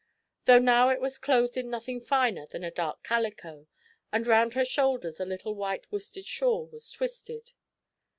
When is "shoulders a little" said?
4.65-5.53